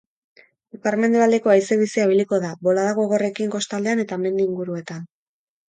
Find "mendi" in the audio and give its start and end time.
4.27-4.51